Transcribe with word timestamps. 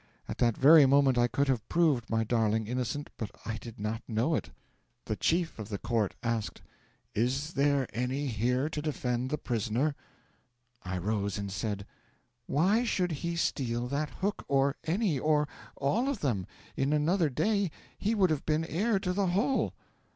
At 0.27 0.39
that 0.39 0.57
very 0.57 0.87
moment 0.87 1.19
I 1.19 1.27
could 1.27 1.47
have 1.47 1.69
proved 1.69 2.09
my 2.09 2.23
darling 2.23 2.65
innocent, 2.65 3.11
but 3.17 3.29
I 3.45 3.57
did 3.57 3.79
not 3.79 4.01
know 4.07 4.33
it! 4.33 4.49
'The 5.05 5.17
chief 5.17 5.59
of 5.59 5.69
the 5.69 5.77
court 5.77 6.15
asked: 6.23 6.63
'"Is 7.13 7.53
there 7.53 7.87
any 7.93 8.25
here 8.25 8.67
to 8.67 8.81
defend 8.81 9.29
the 9.29 9.37
prisoner?" 9.37 9.93
'I 10.81 10.97
rose 10.97 11.37
and 11.37 11.51
said: 11.51 11.85
'"Why 12.47 12.83
should 12.83 13.11
he 13.11 13.35
steal 13.35 13.85
that 13.89 14.09
hook, 14.09 14.43
or 14.47 14.75
any 14.85 15.19
or 15.19 15.47
all 15.75 16.09
of 16.09 16.21
them? 16.21 16.47
In 16.75 16.93
another 16.93 17.29
day 17.29 17.69
he 17.95 18.15
would 18.15 18.31
have 18.31 18.43
been 18.43 18.65
heir 18.65 18.97
to 18.97 19.13
the 19.13 19.27
whole!" 19.27 19.71